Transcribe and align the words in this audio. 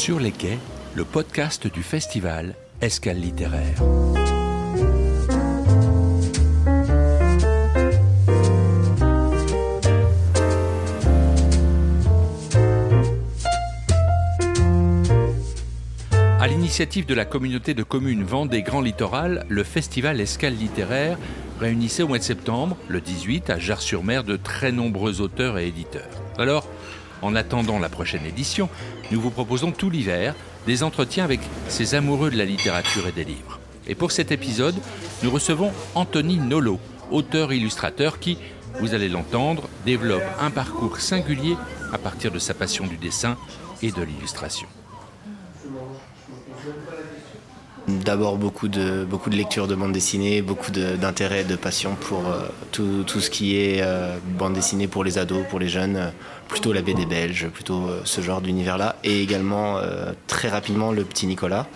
Sur 0.00 0.18
les 0.18 0.32
quais, 0.32 0.58
le 0.94 1.04
podcast 1.04 1.66
du 1.66 1.82
festival 1.82 2.54
Escale 2.80 3.18
littéraire. 3.18 3.82
À 16.14 16.48
l'initiative 16.48 17.04
de 17.04 17.12
la 17.12 17.26
communauté 17.26 17.74
de 17.74 17.82
communes 17.82 18.24
Vendée 18.24 18.62
Grand 18.62 18.80
Littoral, 18.80 19.44
le 19.50 19.62
festival 19.64 20.18
Escale 20.18 20.54
littéraire 20.54 21.18
réunissait 21.60 22.04
au 22.04 22.08
mois 22.08 22.16
de 22.16 22.22
septembre, 22.22 22.78
le 22.88 23.02
18, 23.02 23.50
à 23.50 23.58
Jars-sur-Mer, 23.58 24.24
de 24.24 24.36
très 24.36 24.72
nombreux 24.72 25.20
auteurs 25.20 25.58
et 25.58 25.66
éditeurs. 25.68 26.08
Alors, 26.38 26.66
en 27.22 27.34
attendant 27.34 27.78
la 27.78 27.88
prochaine 27.88 28.26
édition, 28.26 28.68
nous 29.10 29.20
vous 29.20 29.30
proposons 29.30 29.72
tout 29.72 29.90
l'hiver 29.90 30.34
des 30.66 30.82
entretiens 30.82 31.24
avec 31.24 31.40
ces 31.68 31.94
amoureux 31.94 32.30
de 32.30 32.38
la 32.38 32.44
littérature 32.44 33.06
et 33.06 33.12
des 33.12 33.24
livres. 33.24 33.58
Et 33.86 33.94
pour 33.94 34.12
cet 34.12 34.30
épisode, 34.30 34.76
nous 35.22 35.30
recevons 35.30 35.72
Anthony 35.94 36.36
Nolo, 36.36 36.78
auteur-illustrateur 37.10 38.18
qui, 38.18 38.38
vous 38.80 38.94
allez 38.94 39.08
l'entendre, 39.08 39.68
développe 39.84 40.22
un 40.40 40.50
parcours 40.50 41.00
singulier 41.00 41.56
à 41.92 41.98
partir 41.98 42.30
de 42.30 42.38
sa 42.38 42.54
passion 42.54 42.86
du 42.86 42.96
dessin 42.96 43.36
et 43.82 43.90
de 43.90 44.02
l'illustration. 44.02 44.68
D'abord 48.04 48.36
beaucoup 48.36 48.68
de, 48.68 49.04
beaucoup 49.04 49.30
de 49.30 49.36
lectures 49.36 49.66
de 49.66 49.74
bande 49.74 49.92
dessinée, 49.92 50.42
beaucoup 50.42 50.70
d'intérêt, 50.70 51.44
de, 51.44 51.56
passion 51.56 51.94
pour 51.94 52.28
euh, 52.28 52.46
tout, 52.72 53.04
tout, 53.06 53.20
ce 53.20 53.30
qui 53.30 53.56
est 53.56 53.80
euh, 53.80 54.16
bande 54.38 54.52
dessinée 54.54 54.86
pour 54.86 55.02
les 55.02 55.18
ados, 55.18 55.44
pour 55.48 55.58
les 55.58 55.68
jeunes, 55.68 55.96
euh, 55.96 56.10
plutôt 56.48 56.72
la 56.72 56.82
BD 56.82 57.06
belge, 57.06 57.48
plutôt 57.48 57.88
ce 58.04 58.20
genre 58.20 58.40
d'univers-là. 58.40 58.96
Et 59.04 59.22
également 59.22 59.78
très 60.26 60.48
rapidement 60.48 60.90
le 60.90 61.04
petit 61.04 61.28
Nicolas 61.28 61.68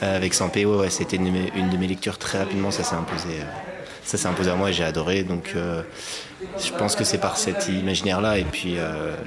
avec 0.00 0.32
Sampé, 0.32 0.64
ouais, 0.64 0.88
c'était 0.88 1.16
une, 1.16 1.70
de 1.70 1.76
mes 1.76 1.86
lectures 1.86 2.16
très 2.16 2.38
rapidement, 2.38 2.70
ça 2.70 2.82
s'est 2.82 2.94
imposé. 2.94 3.28
ça 4.04 4.16
s'est 4.16 4.26
imposé 4.26 4.50
à 4.50 4.54
moi 4.54 4.70
et 4.70 4.72
j'ai 4.72 4.84
adoré. 4.84 5.22
Donc 5.22 5.54
je 5.54 6.72
pense 6.78 6.96
que 6.96 7.04
c'est 7.04 7.18
par 7.18 7.36
cet 7.36 7.68
imaginaire-là 7.68 8.38
et 8.38 8.44
puis 8.44 8.76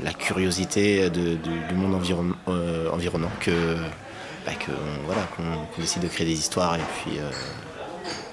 la 0.03 0.12
curiosité 0.12 1.08
du 1.12 1.75
monde 1.75 1.94
environ, 1.94 2.25
environnant 2.92 3.31
que 3.40 3.52
bah, 4.45 4.54
qu'on 4.54 4.72
voilà, 5.06 5.22
qu'on 5.36 5.82
décide 5.82 6.04
de 6.04 6.08
créer 6.08 6.28
des 6.28 6.34
histoires 6.40 6.76
et 6.76 6.82
puis 7.02 7.20
euh, 7.20 7.30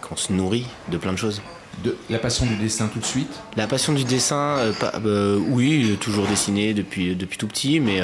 qu'on 0.02 0.16
se 0.16 0.32
nourrit 0.32 0.66
de 0.90 0.98
plein 0.98 1.12
de 1.12 1.18
choses. 1.18 1.42
De 1.84 1.96
la 2.08 2.18
passion 2.18 2.46
du 2.46 2.56
dessin 2.56 2.88
tout 2.88 3.00
de 3.00 3.04
suite? 3.04 3.40
La 3.56 3.66
passion 3.66 3.92
du 3.92 4.04
dessin, 4.04 4.56
euh, 4.58 4.72
euh, 5.04 5.38
oui, 5.38 5.96
toujours 6.00 6.26
dessiné 6.26 6.72
depuis, 6.72 7.14
depuis 7.14 7.36
tout 7.36 7.46
petit, 7.46 7.80
mais 7.80 8.00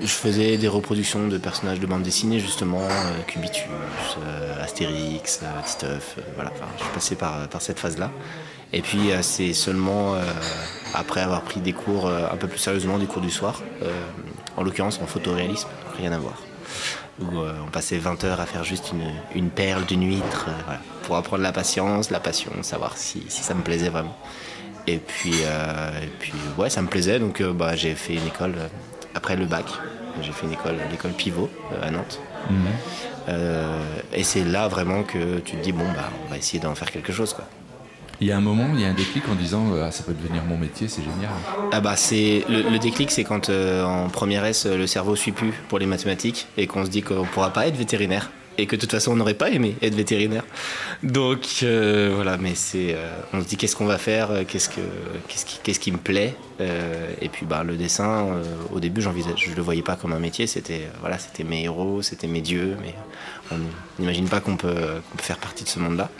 je 0.00 0.06
faisais 0.06 0.56
des 0.56 0.68
reproductions 0.68 1.28
de 1.28 1.38
personnages 1.38 1.80
de 1.80 1.86
bande 1.86 2.02
dessinée, 2.02 2.38
justement, 2.40 2.86
Cubitus, 3.26 3.64
Astérix, 4.60 5.40
Titeuf, 5.64 6.16
voilà, 6.34 6.52
je 6.76 6.82
suis 6.82 6.92
passé 6.92 7.14
par, 7.16 7.48
par 7.48 7.62
cette 7.62 7.78
phase-là. 7.78 8.10
Et 8.72 8.82
puis 8.82 9.10
c'est 9.22 9.54
seulement 9.54 10.14
après 10.94 11.22
avoir 11.22 11.42
pris 11.42 11.60
des 11.60 11.72
cours 11.72 12.08
un 12.08 12.36
peu 12.36 12.48
plus 12.48 12.58
sérieusement, 12.58 12.98
des 12.98 13.06
cours 13.06 13.22
du 13.22 13.30
soir, 13.30 13.62
en 14.58 14.62
l'occurrence 14.64 15.00
en 15.02 15.06
photoréalisme, 15.06 15.68
rien 15.96 16.12
à 16.12 16.18
voir. 16.18 16.34
Où 17.20 17.38
euh, 17.38 17.52
on 17.66 17.70
passait 17.70 17.96
20 17.96 18.24
heures 18.24 18.40
à 18.40 18.46
faire 18.46 18.64
juste 18.64 18.92
une, 19.34 19.50
perle 19.50 19.84
d'une 19.86 20.06
huître, 20.06 20.46
euh, 20.48 20.74
pour 21.04 21.16
apprendre 21.16 21.42
la 21.42 21.52
patience, 21.52 22.10
la 22.10 22.20
passion, 22.20 22.50
savoir 22.62 22.96
si, 22.96 23.24
ça 23.28 23.54
me 23.54 23.62
plaisait 23.62 23.88
vraiment. 23.88 24.16
Et 24.86 24.98
puis, 24.98 25.34
euh, 25.42 26.00
puis 26.18 26.32
ouais, 26.56 26.70
ça 26.70 26.82
me 26.82 26.88
plaisait, 26.88 27.18
donc 27.18 27.42
bah, 27.42 27.76
j'ai 27.76 27.94
fait 27.94 28.14
une 28.14 28.26
école 28.26 28.54
après 29.14 29.36
le 29.36 29.46
bac. 29.46 29.66
J'ai 30.22 30.32
fait 30.32 30.46
une 30.46 30.52
école, 30.52 30.76
l'école 30.90 31.12
Pivot 31.12 31.50
à 31.82 31.90
Nantes. 31.90 32.20
Mhm. 32.50 33.34
et 34.14 34.22
c'est 34.22 34.44
là 34.44 34.68
vraiment 34.68 35.02
que 35.02 35.38
tu 35.40 35.56
te 35.56 35.62
dis 35.62 35.72
bon 35.72 35.84
bah 35.94 36.08
on 36.24 36.30
va 36.30 36.38
essayer 36.38 36.60
d'en 36.60 36.74
faire 36.74 36.90
quelque 36.90 37.12
chose 37.12 37.34
quoi. 37.34 37.46
Il 38.20 38.26
y 38.26 38.32
a 38.32 38.36
un 38.36 38.40
moment, 38.40 38.66
il 38.74 38.80
y 38.80 38.84
a 38.84 38.88
un 38.88 38.94
déclic 38.94 39.28
en 39.28 39.34
disant 39.36 39.66
ah, 39.80 39.92
ça 39.92 40.02
peut 40.02 40.14
devenir 40.14 40.42
mon 40.44 40.56
métier, 40.56 40.88
c'est 40.88 41.02
génial. 41.02 41.30
Ah 41.70 41.80
bah 41.80 41.94
c'est 41.94 42.44
le, 42.48 42.78
déclic, 42.78 43.12
c'est 43.12 43.22
quand 43.22 43.48
euh, 43.48 43.84
en 43.84 44.08
première 44.08 44.44
S 44.44 44.66
le 44.66 44.86
cerveau 44.88 45.14
suit 45.14 45.30
plus 45.30 45.52
pour 45.68 45.78
les 45.78 45.86
mathématiques 45.86 46.48
et 46.56 46.66
qu'on 46.66 46.84
se 46.84 46.90
dit 46.90 47.02
qu'on 47.02 47.24
pourra 47.24 47.52
pas 47.52 47.68
être 47.68 47.76
vétérinaire 47.76 48.30
et 48.58 48.66
que 48.66 48.76
de 48.76 48.80
toute 48.80 48.90
façon 48.90 49.12
on 49.12 49.16
n'aurait 49.16 49.34
pas 49.34 49.50
aimé 49.50 49.76
être 49.80 49.94
vétérinaire. 49.94 50.44
Donc 51.02 51.46
euh, 51.62 52.12
voilà, 52.14 52.36
mais 52.36 52.54
c'est 52.54 52.94
euh, 52.94 53.08
on 53.32 53.40
se 53.40 53.46
dit 53.46 53.56
qu'est-ce 53.56 53.76
qu'on 53.76 53.86
va 53.86 53.98
faire, 53.98 54.30
qu'est-ce 54.46 54.68
que 54.68 54.80
qu'est-ce 55.62 55.80
qui 55.80 55.92
me 55.92 55.98
plaît 55.98 56.34
et 57.20 57.28
puis 57.28 57.46
bah 57.46 57.62
le 57.62 57.76
dessin 57.76 58.26
au 58.72 58.80
début 58.80 59.00
j'envisage 59.00 59.44
je 59.48 59.54
le 59.54 59.62
voyais 59.62 59.82
pas 59.82 59.94
comme 59.94 60.12
un 60.12 60.18
métier, 60.18 60.48
c'était 60.48 60.88
voilà, 61.00 61.16
c'était 61.18 61.44
mes 61.44 61.62
héros, 61.62 62.02
c'était 62.02 62.26
mes 62.26 62.40
dieux 62.40 62.76
mais 62.82 62.94
on 63.52 63.56
n'imagine 63.98 64.28
pas 64.28 64.40
qu'on 64.40 64.56
peut, 64.56 64.74
faire 65.18 65.38
partie 65.38 65.64
de 65.64 65.68
ce 65.68 65.78
monde-là. 65.78 66.10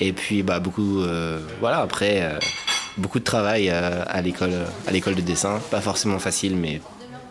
Et 0.00 0.12
puis 0.12 0.42
bah, 0.42 0.60
beaucoup, 0.60 1.00
euh, 1.02 1.40
voilà, 1.60 1.80
après, 1.80 2.22
euh, 2.22 2.38
beaucoup 2.96 3.18
de 3.18 3.24
travail 3.24 3.68
euh, 3.70 4.04
à 4.06 4.20
l'école, 4.22 4.52
à 4.86 4.92
l'école 4.92 5.14
de 5.14 5.20
dessin. 5.20 5.60
Pas 5.70 5.80
forcément 5.80 6.18
facile, 6.18 6.56
mais 6.56 6.80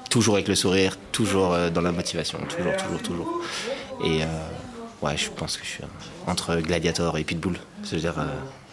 toujours 0.09 0.35
avec 0.35 0.47
le 0.47 0.55
sourire, 0.55 0.97
toujours 1.11 1.55
dans 1.73 1.81
la 1.81 1.91
motivation, 1.91 2.39
toujours, 2.49 2.75
toujours, 2.75 3.01
toujours. 3.01 3.41
Et 4.03 4.21
ouais, 5.01 5.17
je 5.17 5.29
pense 5.29 5.57
que 5.57 5.65
je 5.65 5.69
suis 5.69 5.83
entre 6.27 6.55
gladiator 6.57 7.17
et 7.17 7.23
pitbull. 7.23 7.57
C'est-à-dire, 7.83 8.15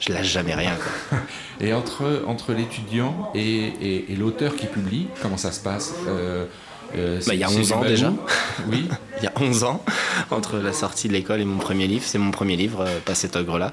je 0.01 0.13
lâche 0.13 0.29
jamais 0.29 0.55
rien. 0.55 0.77
Et 1.61 1.73
entre, 1.73 2.25
entre 2.27 2.53
l'étudiant 2.53 3.31
et, 3.35 4.11
et, 4.11 4.17
l'auteur 4.17 4.57
qui 4.57 4.67
publie, 4.67 5.07
comment 5.23 5.37
ça 5.37 5.53
se 5.53 5.61
passe 5.61 5.95
euh, 6.97 7.21
bah, 7.27 7.35
il 7.35 7.41
y 7.41 7.45
a 7.45 7.51
11 7.51 7.73
ans 7.73 7.83
déjà. 7.83 8.13
Oui. 8.69 8.89
il 9.19 9.25
y 9.25 9.27
a 9.27 9.33
11 9.37 9.65
ans, 9.65 9.83
entre 10.31 10.59
la 10.59 10.73
sortie 10.73 11.09
de 11.09 11.13
l'école 11.13 11.41
et 11.41 11.45
mon 11.45 11.59
premier 11.59 11.87
livre. 11.87 12.05
C'est 12.07 12.19
mon 12.19 12.31
premier 12.31 12.57
livre, 12.57 12.83
euh, 12.83 13.01
Pas 13.05 13.15
cet 13.15 13.37
ogre-là. 13.37 13.73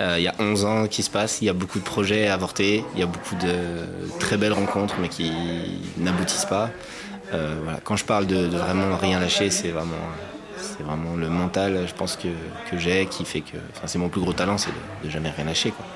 Euh, 0.00 0.16
il 0.18 0.22
y 0.22 0.28
a 0.28 0.34
11 0.38 0.64
ans 0.64 0.86
qui 0.86 1.02
se 1.02 1.10
passe, 1.10 1.42
il 1.42 1.46
y 1.46 1.48
a 1.48 1.52
beaucoup 1.52 1.78
de 1.78 1.84
projets 1.84 2.28
avortés, 2.28 2.84
il 2.94 3.00
y 3.00 3.02
a 3.02 3.06
beaucoup 3.06 3.34
de 3.34 3.54
très 4.18 4.38
belles 4.38 4.54
rencontres 4.54 4.94
mais 5.00 5.08
qui 5.08 5.30
n'aboutissent 5.98 6.46
pas. 6.46 6.70
voilà. 7.30 7.78
Quand 7.84 7.96
je 7.96 8.04
parle 8.04 8.26
de, 8.26 8.46
vraiment 8.46 8.96
rien 8.96 9.20
lâcher, 9.20 9.50
c'est 9.50 9.68
vraiment, 9.68 9.92
c'est 10.82 10.88
vraiment 10.88 11.16
le 11.16 11.28
mental, 11.28 11.86
je 11.86 11.94
pense, 11.94 12.16
que, 12.16 12.28
que 12.70 12.78
j'ai 12.78 13.06
qui 13.06 13.24
fait 13.24 13.40
que. 13.40 13.56
c'est 13.86 13.98
mon 13.98 14.08
plus 14.08 14.20
gros 14.20 14.32
talent, 14.32 14.58
c'est 14.58 14.70
de, 14.70 15.06
de 15.06 15.10
jamais 15.10 15.30
rien 15.30 15.44
lâcher. 15.44 15.70
Quoi. 15.70 15.86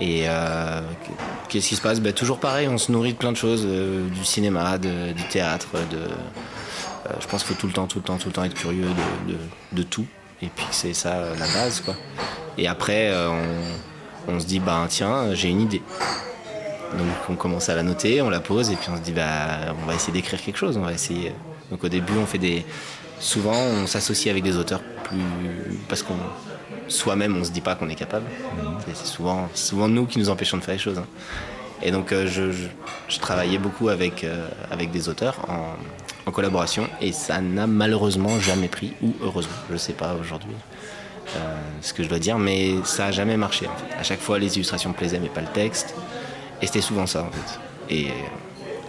Et 0.00 0.24
euh, 0.26 0.80
qu'est-ce 1.48 1.68
qui 1.68 1.76
se 1.76 1.80
passe? 1.80 2.00
Ben, 2.00 2.12
Toujours 2.12 2.38
pareil, 2.38 2.68
on 2.68 2.78
se 2.78 2.90
nourrit 2.90 3.12
de 3.12 3.18
plein 3.18 3.32
de 3.32 3.36
choses, 3.36 3.64
euh, 3.64 4.08
du 4.08 4.24
cinéma, 4.24 4.78
du 4.78 5.22
théâtre. 5.30 5.68
De, 5.90 5.96
euh, 5.96 7.12
je 7.20 7.26
pense 7.26 7.44
qu'il 7.44 7.54
faut 7.54 7.60
tout 7.60 7.66
le 7.66 7.72
temps, 7.72 7.86
tout 7.86 7.98
le 7.98 8.04
temps, 8.04 8.16
tout 8.16 8.28
le 8.28 8.32
temps 8.32 8.44
être 8.44 8.54
curieux 8.54 8.88
de, 9.72 9.82
tout. 9.82 10.06
Et 10.42 10.48
puis 10.48 10.66
c'est 10.70 10.94
ça 10.94 11.14
la 11.38 11.46
base. 11.46 11.80
Quoi. 11.80 11.94
Et 12.58 12.66
après, 12.66 13.12
on, 14.28 14.40
se 14.40 14.46
dit, 14.46 14.60
bah, 14.60 14.84
tiens, 14.88 15.34
j'ai 15.34 15.48
une 15.48 15.60
idée. 15.60 15.82
Donc 16.92 17.08
on 17.28 17.34
commence 17.34 17.68
à 17.68 17.74
la 17.74 17.82
noter, 17.82 18.22
on 18.22 18.30
la 18.30 18.38
pose 18.38 18.70
et 18.70 18.76
puis 18.76 18.88
on 18.92 18.96
se 18.96 19.02
dit, 19.02 19.12
bah, 19.12 19.74
on 19.82 19.86
va 19.86 19.94
essayer 19.94 20.12
d'écrire 20.12 20.40
quelque 20.40 20.58
chose. 20.58 20.76
On 20.76 20.82
va 20.82 20.92
essayer. 20.92 21.32
Donc 21.70 21.84
au 21.84 21.88
début, 21.88 22.14
on 22.20 22.26
fait 22.26 22.38
des. 22.38 22.64
Souvent, 23.18 23.56
on 23.56 23.86
s'associe 23.86 24.30
avec 24.30 24.42
des 24.42 24.56
auteurs 24.56 24.82
plus. 25.04 25.18
parce 25.88 26.02
qu'on 26.02 26.16
soi-même, 26.88 27.36
on 27.36 27.44
se 27.44 27.50
dit 27.50 27.60
pas 27.60 27.74
qu'on 27.74 27.88
est 27.88 27.94
capable. 27.94 28.26
C'est 28.86 29.06
souvent, 29.06 29.48
souvent 29.54 29.88
nous 29.88 30.06
qui 30.06 30.18
nous 30.18 30.30
empêchons 30.30 30.58
de 30.58 30.62
faire 30.62 30.74
les 30.74 30.80
choses. 30.80 30.98
Hein. 30.98 31.06
Et 31.82 31.90
donc, 31.90 32.12
euh, 32.12 32.26
je, 32.26 33.18
travaillais 33.18 33.58
beaucoup 33.58 33.88
avec, 33.88 34.24
euh, 34.24 34.48
avec 34.70 34.90
des 34.90 35.08
auteurs 35.08 35.36
en, 35.48 36.30
collaboration 36.30 36.88
et 37.02 37.12
ça 37.12 37.40
n'a 37.42 37.66
malheureusement 37.66 38.40
jamais 38.40 38.68
pris, 38.68 38.94
ou 39.02 39.12
heureusement, 39.22 39.52
je 39.70 39.76
sais 39.76 39.92
pas 39.92 40.14
aujourd'hui 40.18 40.54
euh, 41.36 41.56
ce 41.82 41.92
que 41.92 42.02
je 42.02 42.08
dois 42.08 42.18
dire, 42.18 42.38
mais 42.38 42.76
ça 42.84 43.04
n'a 43.04 43.12
jamais 43.12 43.36
marché. 43.36 43.66
En 43.66 43.76
fait. 43.76 43.94
À 44.00 44.02
chaque 44.02 44.20
fois, 44.20 44.38
les 44.38 44.56
illustrations 44.56 44.92
plaisaient, 44.94 45.20
mais 45.20 45.28
pas 45.28 45.42
le 45.42 45.48
texte. 45.48 45.94
Et 46.62 46.66
c'était 46.66 46.80
souvent 46.80 47.06
ça, 47.06 47.24
en 47.24 47.30
fait. 47.30 47.60
Et 47.94 48.08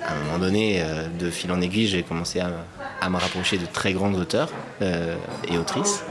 à 0.08 0.14
un 0.14 0.24
moment 0.26 0.40
donné, 0.40 0.84
de 1.20 1.30
fil 1.30 1.52
en 1.52 1.62
aiguille, 1.62 1.88
j'ai 1.88 2.04
commencé 2.04 2.40
à, 2.40 2.52
à, 3.02 3.10
me 3.10 3.18
rapprocher 3.18 3.58
de 3.58 3.66
très 3.66 3.94
grands 3.94 4.14
auteurs 4.14 4.50
et 4.82 5.58
autrices, 5.58 6.04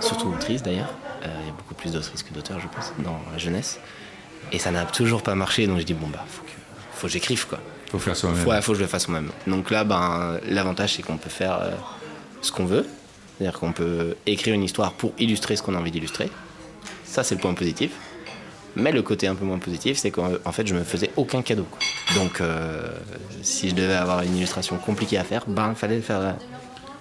surtout 0.00 0.28
autrices 0.28 0.62
d'ailleurs. 0.62 0.92
Euh, 1.24 1.28
il 1.40 1.46
y 1.46 1.50
a 1.50 1.52
beaucoup 1.52 1.74
plus 1.74 1.92
d'autrices 1.92 2.22
que 2.22 2.34
d'auteurs, 2.34 2.58
je 2.58 2.66
pense, 2.68 2.92
dans 2.98 3.20
la 3.30 3.38
jeunesse. 3.38 3.78
Et 4.50 4.58
ça 4.58 4.70
n'a 4.70 4.84
toujours 4.84 5.22
pas 5.22 5.34
marché, 5.34 5.66
donc 5.66 5.78
je 5.78 5.84
dis, 5.84 5.94
bon, 5.94 6.08
bah, 6.08 6.24
faut 6.28 6.42
que, 6.42 6.50
faut 6.94 7.06
que 7.06 7.12
j'écrive, 7.12 7.46
quoi. 7.46 7.60
Faut 7.90 7.98
faire 7.98 8.16
soi-même. 8.16 8.46
Ouais, 8.46 8.60
faut 8.60 8.72
que 8.72 8.78
je 8.78 8.82
le 8.82 8.88
fasse 8.88 9.08
moi-même. 9.08 9.30
Donc 9.46 9.70
là, 9.70 9.84
ben, 9.84 10.38
l'avantage, 10.48 10.94
c'est 10.94 11.02
qu'on 11.02 11.18
peut 11.18 11.30
faire 11.30 11.58
euh, 11.60 11.70
ce 12.40 12.50
qu'on 12.50 12.64
veut. 12.64 12.86
C'est-à-dire 13.38 13.58
qu'on 13.58 13.72
peut 13.72 14.16
écrire 14.26 14.54
une 14.54 14.64
histoire 14.64 14.92
pour 14.92 15.12
illustrer 15.18 15.56
ce 15.56 15.62
qu'on 15.62 15.74
a 15.74 15.78
envie 15.78 15.90
d'illustrer. 15.90 16.30
Ça, 17.04 17.22
c'est 17.22 17.34
le 17.34 17.40
point 17.40 17.54
positif. 17.54 17.92
Mais 18.76 18.92
le 18.92 19.02
côté 19.02 19.26
un 19.26 19.34
peu 19.34 19.44
moins 19.44 19.58
positif, 19.58 19.98
c'est 19.98 20.10
qu'en 20.10 20.52
fait, 20.52 20.66
je 20.66 20.74
me 20.74 20.82
faisais 20.82 21.10
aucun 21.16 21.42
cadeau. 21.42 21.66
Donc, 22.14 22.40
euh, 22.40 22.88
si 23.42 23.70
je 23.70 23.74
devais 23.74 23.94
avoir 23.94 24.22
une 24.22 24.36
illustration 24.36 24.76
compliquée 24.78 25.18
à 25.18 25.24
faire, 25.24 25.44
ben, 25.46 25.70
il 25.70 25.76
fallait 25.76 25.96
le 25.96 26.02
faire 26.02 26.36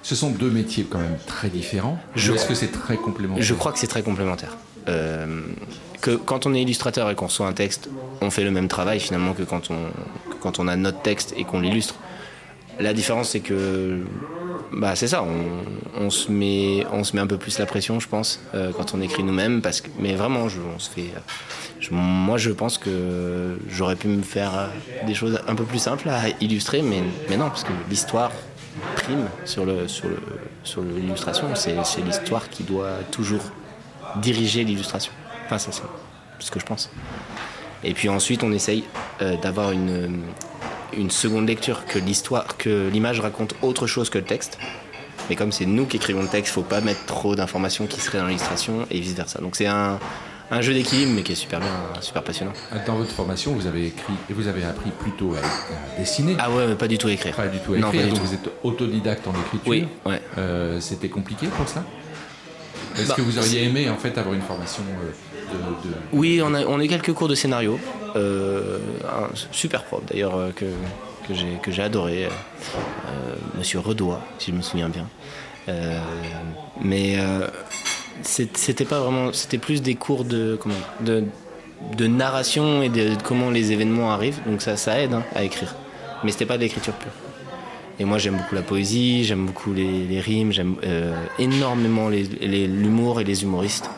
ce 0.03 0.15
sont 0.15 0.31
deux 0.31 0.49
métiers 0.49 0.85
quand 0.89 0.97
même 0.97 1.17
très 1.27 1.49
différents. 1.49 1.99
Je 2.15 2.33
Est-ce 2.33 2.47
que 2.47 2.55
c'est 2.55 2.71
très 2.71 2.97
complémentaire? 2.97 3.43
Je 3.43 3.53
crois 3.53 3.71
que 3.71 3.79
c'est 3.79 3.87
très 3.87 4.01
complémentaire. 4.01 4.57
Euh, 4.87 5.41
que 6.01 6.15
quand 6.15 6.47
on 6.47 6.53
est 6.55 6.61
illustrateur 6.61 7.09
et 7.09 7.15
qu'on 7.15 7.27
reçoit 7.27 7.47
un 7.47 7.53
texte, 7.53 7.89
on 8.21 8.31
fait 8.31 8.43
le 8.43 8.51
même 8.51 8.67
travail 8.67 8.99
finalement 8.99 9.33
que 9.33 9.43
quand 9.43 9.69
on, 9.69 9.77
quand 10.39 10.59
on 10.59 10.67
a 10.67 10.75
notre 10.75 11.01
texte 11.01 11.33
et 11.37 11.43
qu'on 11.43 11.59
l'illustre. 11.59 11.95
La 12.79 12.93
différence, 12.93 13.29
c'est 13.29 13.41
que 13.41 14.01
bah, 14.71 14.95
c'est 14.95 15.07
ça, 15.07 15.23
on, 15.97 16.09
se 16.09 16.31
met, 16.31 16.85
on 16.91 17.03
se 17.03 17.15
met 17.15 17.21
un 17.21 17.27
peu 17.27 17.37
plus 17.37 17.59
la 17.59 17.65
pression, 17.65 17.99
je 17.99 18.07
pense, 18.07 18.39
euh, 18.53 18.71
quand 18.71 18.93
on 18.93 19.01
écrit 19.01 19.23
nous-mêmes. 19.23 19.61
Parce 19.61 19.81
que, 19.81 19.89
mais 19.99 20.15
vraiment, 20.15 20.47
je, 20.49 20.59
on 20.61 20.79
se 20.79 20.89
fait. 20.89 21.11
moi, 21.91 22.37
je 22.37 22.51
pense 22.51 22.77
que 22.77 23.57
j'aurais 23.69 23.95
pu 23.95 24.07
me 24.07 24.21
faire 24.23 24.69
des 25.05 25.13
choses 25.13 25.39
un 25.47 25.55
peu 25.55 25.65
plus 25.65 25.79
simples 25.79 26.09
à 26.09 26.29
illustrer, 26.39 26.81
mais, 26.81 27.01
non, 27.37 27.49
parce 27.49 27.63
que 27.63 27.73
l'histoire 27.89 28.31
prime 28.95 29.27
sur 29.43 29.65
le 29.65 29.87
sur 29.89 30.07
le 30.07 30.17
sur 30.63 30.81
l'illustration. 30.81 31.47
C'est, 31.55 31.75
c'est 31.83 32.01
l'histoire 32.01 32.49
qui 32.49 32.63
doit 32.63 32.99
toujours 33.11 33.43
diriger 34.17 34.63
l'illustration. 34.63 35.11
Enfin, 35.45 35.57
ça, 35.57 35.71
c'est 35.71 35.83
ce 36.39 36.51
que 36.51 36.59
je 36.59 36.65
pense. 36.65 36.89
Et 37.83 37.93
puis 37.93 38.09
ensuite, 38.09 38.43
on 38.43 38.51
essaye 38.51 38.83
euh, 39.21 39.35
d'avoir 39.37 39.71
une 39.71 40.21
une 40.97 41.11
seconde 41.11 41.47
lecture, 41.47 41.85
que 41.85 41.99
l'histoire, 41.99 42.57
que 42.57 42.89
l'image 42.89 43.19
raconte 43.19 43.55
autre 43.61 43.87
chose 43.87 44.09
que 44.09 44.17
le 44.17 44.25
texte. 44.25 44.57
Mais 45.29 45.35
comme 45.35 45.51
c'est 45.51 45.65
nous 45.65 45.85
qui 45.85 45.97
écrivons 45.97 46.21
le 46.21 46.27
texte, 46.27 46.53
faut 46.53 46.61
pas 46.61 46.81
mettre 46.81 47.05
trop 47.05 47.35
d'informations 47.35 47.87
qui 47.87 48.01
seraient 48.01 48.19
dans 48.19 48.27
l'illustration 48.27 48.85
et 48.89 48.99
vice 48.99 49.13
versa. 49.13 49.39
Donc 49.39 49.55
c'est 49.55 49.67
un, 49.67 49.99
un 50.51 50.61
jeu 50.61 50.73
d'équilibre, 50.73 51.13
mais 51.15 51.23
qui 51.23 51.31
est 51.31 51.35
super 51.35 51.61
bien, 51.61 51.69
super 52.01 52.23
passionnant. 52.23 52.51
Dans 52.85 52.95
votre 52.95 53.11
formation, 53.11 53.53
vous 53.53 53.67
avez 53.67 53.87
écrit 53.87 54.13
et 54.29 54.33
vous 54.33 54.47
avez 54.47 54.65
appris 54.65 54.91
plutôt 54.91 55.33
à, 55.33 55.97
dessiner. 55.97 56.35
Ah 56.37 56.51
ouais, 56.51 56.67
mais 56.67 56.75
pas 56.75 56.89
du 56.89 56.97
tout 56.97 57.07
à 57.07 57.11
écrire. 57.11 57.35
Pas 57.35 57.47
du 57.47 57.59
tout 57.59 57.73
à 57.73 57.77
écrire. 57.77 58.09
Donc 58.09 58.19
vous 58.19 58.33
êtes 58.33 58.49
autodidacte 58.63 59.25
en 59.27 59.31
écriture. 59.31 59.71
Oui. 59.71 59.87
Ouais. 60.05 60.21
Euh, 60.37 60.79
c'était 60.81 61.07
compliqué 61.07 61.47
pour 61.47 61.69
ça. 61.69 61.85
Est-ce 62.97 63.07
bah, 63.07 63.13
que 63.15 63.21
vous 63.21 63.37
auriez 63.37 63.63
aimé 63.63 63.89
en 63.89 63.95
fait 63.95 64.17
avoir 64.17 64.35
une 64.35 64.41
formation 64.41 64.83
euh, 64.83 65.53
de, 65.53 65.95
Oui, 66.11 66.41
on 66.43 66.53
a, 66.53 66.65
on 66.65 66.79
a 66.79 66.83
eu 66.83 66.89
quelques 66.89 67.13
cours 67.13 67.29
de 67.29 67.35
scénario. 67.35 67.79
Euh, 68.15 68.79
un 69.05 69.29
super 69.51 69.83
prof 69.83 70.01
d'ailleurs 70.05 70.53
que 70.55 70.65
que 71.61 71.71
j'ai 71.71 71.81
adoré, 71.81 72.27
Monsieur 73.57 73.79
Redois, 73.79 74.19
si 74.37 74.51
je 74.51 74.55
me 74.57 74.61
souviens 74.61 74.89
bien. 74.89 75.07
mais 76.81 77.15
c'était 78.23 78.85
pas 78.85 78.99
vraiment, 78.99 79.31
c'était 79.33 79.57
plus 79.57 79.81
des 79.81 79.95
cours 79.95 80.25
de 80.25 80.57
comment, 80.59 80.75
de, 81.01 81.23
de 81.97 82.07
narration 82.07 82.81
et 82.81 82.89
de, 82.89 83.11
comment 83.23 83.49
les 83.49 83.71
événements 83.71 84.11
arrivent. 84.11 84.39
Donc 84.45 84.61
ça, 84.61 84.77
ça 84.77 84.99
aide 84.99 85.13
hein, 85.13 85.23
à 85.35 85.43
écrire. 85.43 85.75
Mais 86.23 86.31
c'était 86.31 86.45
pas 86.45 86.57
de 86.57 86.63
l'écriture 86.63 86.93
pure. 86.93 87.11
Et 87.99 88.05
moi 88.05 88.17
j'aime 88.17 88.37
beaucoup 88.37 88.55
la 88.55 88.61
poésie, 88.61 89.23
j'aime 89.23 89.45
beaucoup 89.45 89.73
les, 89.73 90.19
rimes, 90.19 90.51
j'aime 90.51 90.75
euh, 90.83 91.13
énormément 91.37 92.09
l'humour 92.09 93.21
et 93.21 93.23
les 93.23 93.43
humoristes. 93.43 93.89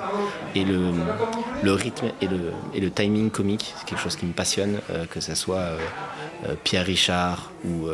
Et 0.55 0.65
le, 0.65 1.73
rythme 1.73 2.11
et 2.21 2.79
le, 2.79 2.91
timing 2.91 3.29
comique, 3.31 3.73
c'est 3.77 3.87
quelque 3.87 4.01
chose 4.01 4.15
qui 4.15 4.25
me 4.25 4.33
passionne, 4.33 4.79
euh, 4.91 5.05
que 5.05 5.19
ce 5.19 5.33
soit 5.35 5.57
euh, 5.57 6.55
Pierre 6.63 6.85
Richard 6.85 7.51
ou 7.65 7.87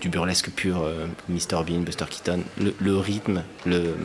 du 0.00 0.08
burlesque 0.08 0.50
pur, 0.50 0.88
Mr 1.28 1.64
Bean, 1.66 1.80
Buster 1.80 2.04
Keaton. 2.08 2.42
Le, 2.58 2.96
rythme, 2.96 3.42
le, 3.66 3.96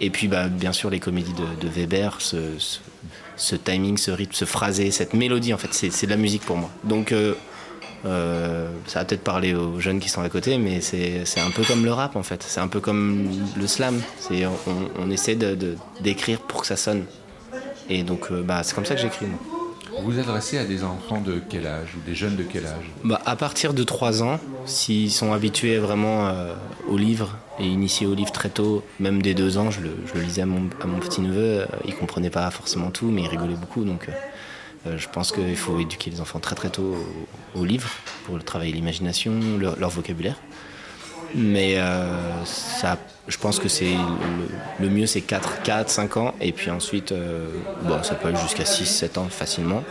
et 0.00 0.10
puis, 0.10 0.28
bah, 0.28 0.48
bien 0.48 0.72
sûr, 0.72 0.90
les 0.90 1.00
comédies 1.00 1.34
de, 1.34 1.68
Weber, 1.68 2.18
ce, 2.20 3.54
timing, 3.56 3.96
ce 3.96 4.10
rythme, 4.10 4.32
ce 4.32 4.44
phrasé, 4.44 4.90
cette 4.90 5.14
mélodie, 5.14 5.54
en 5.54 5.58
fait, 5.58 5.72
c'est 5.72 6.06
de 6.06 6.10
la 6.10 6.16
musique 6.16 6.42
pour 6.42 6.56
moi. 6.56 6.70
Donc, 6.84 7.14
euh, 8.06 8.70
ça 8.86 9.00
va 9.00 9.04
peut-être 9.04 9.24
parler 9.24 9.54
aux 9.54 9.80
jeunes 9.80 10.00
qui 10.00 10.08
sont 10.08 10.22
à 10.22 10.28
côté, 10.28 10.58
mais 10.58 10.80
c'est 10.80 11.40
un 11.40 11.50
peu 11.50 11.62
comme 11.64 11.84
le 11.84 11.92
rap, 11.92 12.16
en 12.16 12.22
fait. 12.22 12.42
C'est 12.42 12.60
un 12.60 12.68
peu 12.68 12.80
comme 12.80 13.28
le 13.56 13.66
slam. 13.66 14.00
On, 14.30 15.02
on 15.02 15.10
essaie 15.10 15.36
d'écrire 16.00 16.40
pour 16.40 16.62
que 16.62 16.66
ça 16.66 16.76
sonne. 16.76 17.04
Et 17.90 18.02
donc, 18.02 18.30
euh, 18.30 18.42
bah, 18.42 18.62
c'est 18.62 18.74
comme 18.74 18.84
ça 18.84 18.94
que 18.94 19.00
j'écris. 19.00 19.26
Vous 20.00 20.12
vous 20.12 20.18
adressez 20.18 20.58
à 20.58 20.64
des 20.64 20.84
enfants 20.84 21.20
de 21.20 21.40
quel 21.48 21.66
âge 21.66 21.88
ou 21.96 22.06
des 22.06 22.14
jeunes 22.14 22.36
de 22.36 22.44
quel 22.44 22.66
âge? 22.66 22.84
Bah, 23.02 23.20
À 23.26 23.34
partir 23.34 23.74
de 23.74 23.82
3 23.82 24.22
ans, 24.22 24.38
s'ils 24.64 25.10
sont 25.10 25.32
habitués 25.32 25.78
vraiment 25.78 26.28
euh, 26.28 26.54
au 26.88 26.96
livre 26.96 27.36
et 27.58 27.66
initiés 27.66 28.06
au 28.06 28.14
livre 28.14 28.30
très 28.30 28.50
tôt, 28.50 28.84
même 29.00 29.22
dès 29.22 29.34
2 29.34 29.58
ans, 29.58 29.70
je 29.70 29.80
le, 29.80 30.20
lisais 30.20 30.42
à 30.42 30.46
mon, 30.46 30.68
petit-neveu, 31.00 31.66
il 31.84 31.94
ne 31.94 31.98
comprenait 31.98 32.30
pas 32.30 32.48
forcément 32.50 32.90
tout, 32.90 33.10
mais 33.10 33.22
il 33.22 33.28
rigolait 33.28 33.56
beaucoup. 33.56 33.84
Donc 33.84 34.08
je 34.86 35.08
pense 35.08 35.32
qu'il 35.32 35.56
faut 35.56 35.78
éduquer 35.78 36.10
les 36.10 36.20
enfants 36.20 36.38
très 36.38 36.54
très 36.54 36.70
tôt 36.70 36.96
au, 37.54 37.64
livre 37.64 37.90
pour 38.24 38.42
travailler 38.42 38.72
l'imagination, 38.72 39.32
leur 39.58 39.90
vocabulaire. 39.90 40.36
Mais 41.34 41.78
euh, 41.78 42.44
ça, 42.44 42.98
je 43.26 43.36
pense 43.36 43.58
que 43.58 43.68
c'est 43.68 43.94
le, 44.80 44.88
mieux, 44.88 45.06
c'est 45.06 45.20
4, 45.20 45.62
4, 45.62 45.90
5 45.90 46.16
ans. 46.16 46.34
Et 46.40 46.52
puis 46.52 46.70
ensuite, 46.70 47.12
euh, 47.12 47.48
bon, 47.82 48.02
ça 48.02 48.14
peut 48.14 48.28
aller 48.28 48.40
jusqu'à 48.40 48.64
6, 48.64 48.86
7 48.86 49.18
ans 49.18 49.28
facilement. 49.28 49.82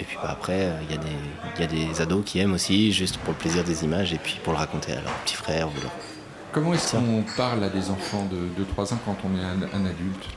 Et 0.00 0.04
puis 0.04 0.16
bah, 0.22 0.30
après, 0.30 0.70
il 0.90 0.96
y, 0.96 1.60
y, 1.60 1.64
a 1.64 1.66
des 1.66 2.00
ados 2.00 2.22
qui 2.24 2.40
aiment 2.40 2.54
aussi, 2.54 2.92
juste 2.92 3.16
pour 3.18 3.32
le 3.32 3.38
plaisir 3.38 3.64
des 3.64 3.84
images 3.84 4.12
et 4.12 4.18
puis 4.18 4.40
pour 4.42 4.52
le 4.52 4.58
raconter 4.58 4.92
à 4.92 5.00
leur 5.00 5.12
petit 5.24 5.36
frère. 5.36 5.68
Ou 5.68 5.72
Comment 6.52 6.74
est-ce 6.74 6.96
qu'on 6.96 7.24
parle 7.36 7.64
à 7.64 7.68
des 7.68 7.90
enfants 7.90 8.26
de, 8.30 8.60
de 8.60 8.68
3 8.68 8.94
ans 8.94 8.98
quand 9.04 9.16
on 9.24 9.36
est 9.36 9.44
un, 9.44 9.86
adulte? 9.86 10.28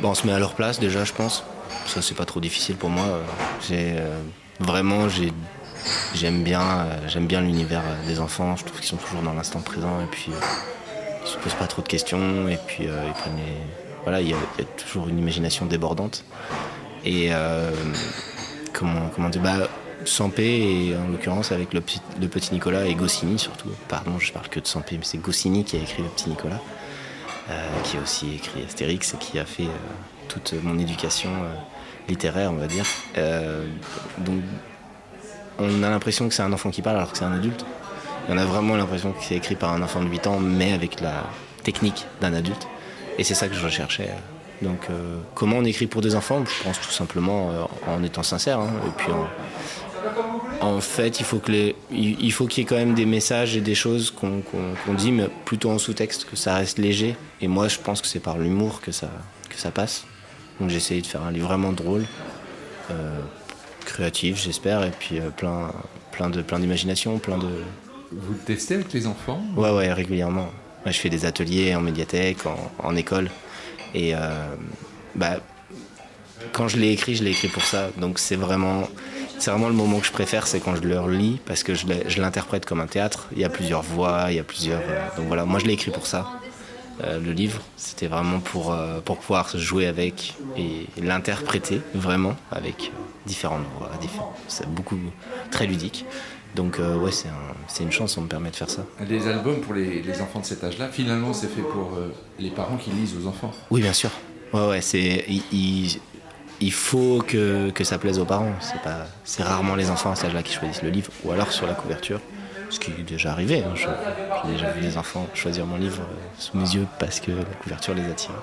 Bon, 0.00 0.10
On 0.10 0.14
se 0.14 0.26
met 0.26 0.32
à 0.32 0.38
leur 0.38 0.54
place 0.54 0.80
déjà, 0.80 1.04
je 1.04 1.12
pense. 1.12 1.44
Ça, 1.86 2.02
c'est 2.02 2.14
pas 2.14 2.24
trop 2.24 2.40
difficile 2.40 2.76
pour 2.76 2.90
moi. 2.90 3.04
J'ai 3.68 3.94
euh, 3.98 4.20
vraiment, 4.58 5.08
j'ai 5.08 5.32
J'aime 6.14 6.42
bien, 6.42 6.60
euh, 6.60 7.08
j'aime 7.08 7.26
bien 7.26 7.40
l'univers 7.40 7.80
euh, 7.86 8.06
des 8.06 8.20
enfants. 8.20 8.54
Je 8.54 8.64
trouve 8.64 8.78
qu'ils 8.80 8.90
sont 8.90 8.98
toujours 8.98 9.22
dans 9.22 9.32
l'instant 9.32 9.60
présent 9.60 9.98
et 10.02 10.06
puis 10.10 10.30
ils 11.24 11.26
se 11.26 11.38
posent 11.38 11.54
pas 11.54 11.66
trop 11.66 11.80
de 11.80 11.88
questions 11.88 12.48
et 12.48 12.58
puis 12.66 12.84
ils 12.84 13.12
prennent 13.14 13.38
voilà, 14.02 14.20
il 14.20 14.28
y, 14.28 14.34
a 14.34 14.36
toujours 14.76 15.08
une 15.08 15.18
imagination 15.18 15.64
débordante. 15.64 16.24
Et 17.04 17.30
comment, 18.72 19.08
comment 19.14 19.28
dire, 19.30 19.42
bah, 19.42 19.68
Sampé, 20.04 20.88
et 20.88 20.96
en 20.96 21.08
l'occurrence 21.08 21.52
avec 21.52 21.74
le 21.74 21.82
petit, 21.82 22.00
le 22.20 22.28
petit, 22.28 22.54
Nicolas 22.54 22.86
et 22.86 22.94
Goscinny 22.94 23.38
surtout. 23.38 23.68
Pardon, 23.88 24.18
je 24.18 24.32
parle 24.32 24.48
que 24.48 24.60
de 24.60 24.66
Sampé, 24.66 24.96
mais 24.96 25.04
c'est 25.04 25.18
Goscinny 25.18 25.64
qui 25.64 25.76
a 25.76 25.80
écrit 25.80 26.02
le 26.02 26.08
petit 26.08 26.30
Nicolas, 26.30 26.60
qui 27.84 27.96
a 27.96 28.00
aussi 28.00 28.34
écrit 28.34 28.62
Astérix 28.64 29.14
et 29.14 29.16
qui 29.16 29.38
a 29.38 29.44
fait 29.44 29.68
toute 30.28 30.54
mon 30.62 30.78
éducation 30.78 31.30
littéraire, 32.08 32.52
on 32.52 32.56
va 32.56 32.66
dire. 32.66 32.84
donc 34.18 34.42
on 35.58 35.82
a 35.82 35.90
l'impression 35.90 36.28
que 36.28 36.34
c'est 36.34 36.42
un 36.42 36.52
enfant 36.52 36.70
qui 36.70 36.82
parle 36.82 36.96
alors 36.96 37.12
que 37.12 37.18
c'est 37.18 37.24
un 37.24 37.32
adulte. 37.32 37.64
on 38.28 38.38
a 38.38 38.44
vraiment 38.44 38.76
l'impression 38.76 39.12
que 39.12 39.22
c'est 39.22 39.36
écrit 39.36 39.56
par 39.56 39.72
un 39.72 39.82
enfant 39.82 40.02
de 40.02 40.08
8 40.08 40.26
ans, 40.26 40.40
mais 40.40 40.72
avec 40.72 41.00
la 41.00 41.24
technique 41.62 42.06
d'un 42.20 42.32
adulte. 42.32 42.66
Et 43.18 43.24
c'est 43.24 43.34
ça 43.34 43.48
que 43.48 43.54
je 43.54 43.62
recherchais. 43.62 44.08
Donc, 44.62 44.86
euh, 44.90 45.18
comment 45.34 45.56
on 45.56 45.64
écrit 45.64 45.86
pour 45.86 46.00
des 46.00 46.14
enfants? 46.14 46.44
Je 46.44 46.64
pense 46.64 46.80
tout 46.80 46.90
simplement 46.90 47.50
euh, 47.50 47.64
en 47.86 48.02
étant 48.02 48.22
sincère. 48.22 48.60
Hein. 48.60 48.70
et 48.86 48.90
puis, 48.96 49.12
en, 49.12 49.26
fait, 50.80 51.20
il 51.20 51.24
faut 51.24 51.38
que 51.38 51.52
les, 51.52 51.76
il 51.90 52.32
faut 52.32 52.46
qu'il 52.46 52.62
y 52.62 52.66
ait 52.66 52.68
quand 52.68 52.76
même 52.76 52.94
des 52.94 53.06
messages 53.06 53.56
et 53.56 53.60
des 53.60 53.74
choses 53.74 54.10
qu'on 54.10 54.94
dit, 54.94 55.12
mais 55.12 55.28
plutôt 55.44 55.70
en 55.70 55.78
sous-texte, 55.78 56.24
que 56.24 56.36
ça 56.36 56.54
reste 56.54 56.78
léger. 56.78 57.16
Et 57.40 57.48
moi, 57.48 57.68
je 57.68 57.78
pense 57.78 58.00
que 58.00 58.06
c'est 58.06 58.20
par 58.20 58.38
l'humour 58.38 58.80
que 58.80 58.92
ça, 58.92 59.10
que 59.48 59.56
ça 59.56 59.70
passe. 59.70 60.04
Donc, 60.60 60.70
j'ai 60.70 60.76
essayé 60.76 61.00
de 61.00 61.06
faire 61.06 61.22
un 61.22 61.30
livre 61.30 61.48
vraiment 61.48 61.72
drôle. 61.72 62.04
Euh, 62.90 63.20
créatif, 63.84 64.40
j'espère, 64.42 64.84
et 64.84 64.90
puis 64.90 65.18
euh, 65.18 65.30
plein, 65.30 65.72
plein 66.12 66.30
de 66.30 66.42
plein 66.42 66.58
d'imagination, 66.58 67.18
plein 67.18 67.38
de. 67.38 67.48
Vous 68.12 68.34
testez 68.34 68.74
avec 68.74 68.92
les 68.92 69.06
enfants 69.06 69.42
Ouais, 69.56 69.70
ouais, 69.70 69.92
régulièrement. 69.92 70.48
je 70.86 70.92
fais 70.92 71.10
des 71.10 71.24
ateliers 71.24 71.74
en 71.74 71.80
médiathèque, 71.80 72.38
en, 72.78 72.96
école, 72.96 73.30
et 73.94 74.14
euh, 74.14 74.18
bah, 75.14 75.40
quand 76.52 76.68
je 76.68 76.76
l'ai 76.78 76.92
écrit, 76.92 77.14
je 77.14 77.24
l'ai 77.24 77.30
écrit 77.30 77.48
pour 77.48 77.62
ça. 77.62 77.90
Donc 77.98 78.18
c'est 78.18 78.36
vraiment, 78.36 78.88
c'est 79.40 79.50
vraiment 79.50 79.68
le 79.68 79.74
moment 79.74 79.98
que 79.98 80.06
je 80.06 80.12
préfère, 80.12 80.46
c'est 80.46 80.60
quand 80.60 80.76
je 80.76 80.82
leur 80.82 81.08
lis, 81.08 81.40
parce 81.46 81.62
que 81.62 81.74
je 81.74 82.20
l'interprète 82.20 82.66
comme 82.66 82.80
un 82.80 82.86
théâtre. 82.86 83.28
Il 83.32 83.40
y 83.40 83.44
a 83.44 83.48
plusieurs 83.48 83.82
voix, 83.82 84.26
il 84.30 84.36
y 84.36 84.38
a 84.38 84.44
plusieurs. 84.44 84.82
Euh, 84.88 85.08
donc 85.16 85.26
voilà, 85.26 85.44
moi 85.44 85.58
je 85.58 85.66
l'ai 85.66 85.72
écrit 85.72 85.90
pour 85.90 86.06
ça. 86.06 86.30
le 87.02 87.32
livre, 87.32 87.62
c'était 87.76 88.06
vraiment 88.08 88.40
pour, 88.40 88.76
pour 89.04 89.18
pouvoir 89.18 89.56
jouer 89.56 89.86
avec 89.86 90.34
et 90.56 90.86
l'interpréter 91.02 91.80
vraiment 91.94 92.36
avec 92.50 92.92
différentes 93.26 93.64
voix, 93.78 93.90
c'est 94.48 94.68
beaucoup 94.68 94.98
très 95.50 95.66
ludique. 95.66 96.04
Donc 96.54 96.78
euh, 96.78 96.96
ouais, 96.96 97.12
c'est 97.12 97.82
une 97.82 97.92
chance, 97.92 98.16
on 98.18 98.22
me 98.22 98.28
permet 98.28 98.50
de 98.50 98.56
faire 98.56 98.70
ça. 98.70 98.84
Des 99.08 99.28
albums 99.28 99.60
pour 99.60 99.74
les, 99.74 100.20
enfants 100.20 100.40
de 100.40 100.44
cet 100.44 100.64
âge-là, 100.64 100.88
finalement 100.88 101.32
c'est 101.32 101.48
fait 101.48 101.62
pour 101.62 101.94
euh, 101.96 102.12
les 102.38 102.50
parents 102.50 102.76
qui 102.76 102.90
lisent 102.90 103.14
aux 103.16 103.26
enfants? 103.28 103.52
Oui, 103.70 103.80
bien 103.82 103.92
sûr. 103.92 104.10
Ouais, 104.52 104.66
ouais, 104.66 104.80
c'est... 104.80 105.24
Il, 106.60 106.72
faut 106.72 107.22
que, 107.26 107.70
que, 107.70 107.84
ça 107.84 107.98
plaise 107.98 108.18
aux 108.18 108.24
parents. 108.24 108.52
C'est 108.60 108.80
pas, 108.82 109.06
c'est 109.24 109.42
rarement 109.42 109.74
les 109.74 109.90
enfants 109.90 110.12
à 110.12 110.16
cet 110.16 110.26
âge-là 110.26 110.42
qui 110.42 110.54
choisissent 110.54 110.82
le 110.82 110.90
livre, 110.90 111.10
ou 111.24 111.32
alors 111.32 111.52
sur 111.52 111.66
la 111.66 111.74
couverture, 111.74 112.20
ce 112.68 112.78
qui 112.78 112.90
est 112.92 113.02
déjà 113.02 113.32
arrivé. 113.32 113.64
Hein. 113.64 113.74
J'ai 113.76 114.52
déjà 114.52 114.70
vu 114.70 114.80
des 114.80 114.96
enfants 114.96 115.26
choisir 115.34 115.66
mon 115.66 115.76
livre 115.76 116.02
euh, 116.02 116.14
sous 116.38 116.56
mes 116.56 116.68
yeux 116.68 116.86
parce 116.98 117.20
que 117.20 117.32
la 117.32 117.44
couverture 117.62 117.94
les 117.94 118.04
attire. 118.04 118.34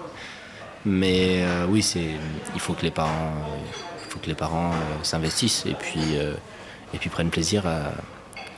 Mais 0.86 1.44
oui, 1.68 1.82
c'est, 1.82 2.12
il 2.54 2.60
faut 2.62 2.74
que 2.74 2.84
les 2.84 2.92
parents 2.92 3.34
faut 4.08 4.20
que 4.20 4.28
les 4.28 4.36
parents 4.36 4.72
euh, 4.72 5.04
s'investissent 5.04 5.66
et 5.66 5.74
puis, 5.74 6.18
euh, 6.18 6.34
et 6.94 6.98
puis 6.98 7.10
prennent 7.10 7.30
plaisir 7.30 7.68
à, 7.68 7.92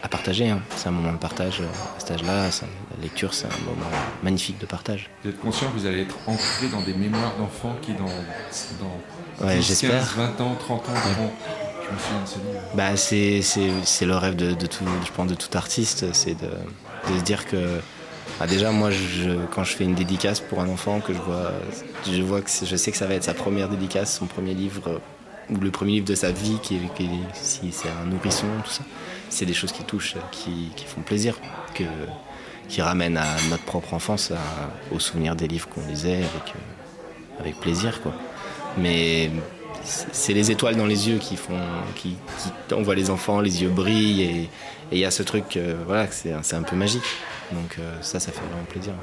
partager. 0.07 0.49
Hein. 0.49 0.61
C'est 0.75 0.87
un 0.87 0.91
moment 0.91 1.11
de 1.11 1.17
partage 1.17 1.61
euh, 1.61 1.65
à 1.97 1.99
cet 1.99 2.11
âge-là. 2.11 2.45
La 2.45 3.03
lecture, 3.03 3.33
c'est 3.33 3.47
un 3.47 3.59
moment 3.65 3.89
magnifique 4.23 4.59
de 4.59 4.65
partage. 4.65 5.09
Vous 5.23 5.29
êtes 5.29 5.39
conscient 5.39 5.67
que 5.67 5.77
vous 5.77 5.85
allez 5.85 6.01
être 6.01 6.15
ancré 6.27 6.67
dans 6.71 6.81
des 6.81 6.93
mémoires 6.93 7.35
d'enfants 7.37 7.75
qui, 7.81 7.93
dans, 7.93 8.05
dans 8.05 9.47
10, 9.47 9.81
15, 9.81 10.15
20 10.15 10.41
ans, 10.41 10.55
30 10.59 10.89
ans, 10.89 10.93
bah, 12.75 12.95
c'est, 12.95 13.41
c'est, 13.41 14.05
le 14.05 14.15
rêve 14.15 14.35
de, 14.35 14.53
tout, 14.65 14.85
je 15.05 15.11
pense, 15.11 15.27
de 15.27 15.35
tout 15.35 15.57
artiste, 15.57 16.13
c'est 16.13 16.35
de, 16.35 16.49
de 17.11 17.17
se 17.17 17.23
dire 17.23 17.45
que 17.47 17.81
bah, 18.39 18.47
déjà 18.47 18.71
moi 18.71 18.91
je, 18.91 19.31
quand 19.53 19.63
je 19.63 19.75
fais 19.75 19.83
une 19.85 19.95
dédicace 19.95 20.39
pour 20.39 20.61
un 20.61 20.69
enfant 20.69 20.99
que 20.99 21.13
je 21.13 21.19
vois 21.19 21.51
je 22.05 22.21
vois 22.21 22.41
que 22.41 22.49
je 22.49 22.75
sais 22.75 22.91
que 22.91 22.97
ça 22.97 23.07
va 23.07 23.15
être 23.15 23.23
sa 23.23 23.33
première 23.33 23.69
dédicace 23.69 24.15
son 24.15 24.27
premier 24.27 24.53
livre 24.53 25.01
ou 25.49 25.57
le 25.57 25.71
premier 25.71 25.93
livre 25.93 26.05
de 26.05 26.15
sa 26.15 26.31
vie 26.31 26.59
qui, 26.61 26.79
si 27.33 27.71
c'est 27.71 27.89
un 27.89 28.05
nourrisson 28.05 28.47
tout 28.63 28.71
ça 28.71 28.83
c'est 29.29 29.45
des 29.45 29.53
choses 29.53 29.71
qui 29.71 29.83
touchent 29.83 30.15
qui, 30.31 30.71
font 30.85 31.01
plaisir 31.01 31.35
qui 32.67 32.81
ramènent 32.81 33.17
à 33.17 33.35
notre 33.49 33.63
propre 33.63 33.93
enfance 33.93 34.31
au 34.91 34.99
souvenir 34.99 35.35
des 35.35 35.47
livres 35.47 35.67
qu'on 35.69 35.85
lisait 35.87 36.17
avec 36.17 36.53
avec 37.39 37.59
plaisir 37.59 38.01
quoi 38.01 38.13
mais 38.77 39.29
c'est 39.83 40.33
les 40.33 40.51
étoiles 40.51 40.75
dans 40.75 40.85
les 40.85 41.09
yeux 41.09 41.17
qui 41.17 41.35
font, 41.35 41.59
qui, 41.95 42.17
on 42.71 42.81
voit 42.81 42.95
les 42.95 43.09
enfants, 43.09 43.41
les 43.41 43.63
yeux 43.63 43.69
brillent 43.69 44.21
et 44.21 44.49
il 44.91 44.97
y 44.97 45.05
a 45.05 45.11
ce 45.11 45.23
truc, 45.23 45.57
euh, 45.57 45.75
voilà, 45.85 46.07
c'est 46.11 46.55
un 46.55 46.63
peu 46.63 46.75
magique. 46.75 47.03
Donc 47.51 47.77
euh, 47.79 47.97
ça, 48.01 48.19
ça 48.19 48.31
fait 48.31 48.41
vraiment 48.41 48.65
plaisir. 48.65 48.93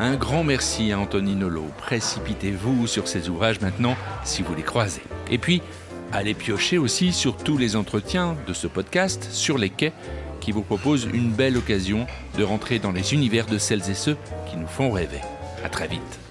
Un 0.00 0.14
grand 0.14 0.44
merci 0.44 0.92
à 0.92 0.98
Anthony 1.00 1.34
Nolo. 1.34 1.64
Précipitez-vous 1.76 2.86
sur 2.86 3.08
ces 3.08 3.28
ouvrages 3.28 3.60
maintenant 3.60 3.96
si 4.24 4.42
vous 4.42 4.54
les 4.54 4.62
croisez. 4.62 5.02
Et 5.28 5.38
puis, 5.38 5.60
allez 6.12 6.34
piocher 6.34 6.78
aussi 6.78 7.12
sur 7.12 7.36
tous 7.36 7.58
les 7.58 7.74
entretiens 7.74 8.36
de 8.46 8.52
ce 8.52 8.68
podcast 8.68 9.28
sur 9.32 9.58
les 9.58 9.70
quais 9.70 9.92
qui 10.40 10.52
vous 10.52 10.62
proposent 10.62 11.08
une 11.12 11.32
belle 11.32 11.56
occasion 11.56 12.06
de 12.38 12.44
rentrer 12.44 12.78
dans 12.78 12.92
les 12.92 13.12
univers 13.12 13.46
de 13.46 13.58
celles 13.58 13.90
et 13.90 13.94
ceux 13.94 14.16
qui 14.48 14.56
nous 14.56 14.68
font 14.68 14.92
rêver. 14.92 15.20
À 15.64 15.68
très 15.68 15.88
vite. 15.88 16.27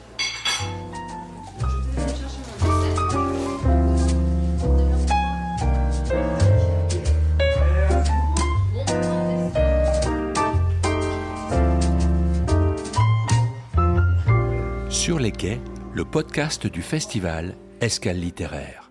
Sur 15.08 15.20
les 15.20 15.32
quais, 15.32 15.62
le 15.94 16.04
podcast 16.04 16.68
du 16.68 16.82
festival 16.82 17.56
Escale 17.80 18.20
littéraire. 18.20 18.87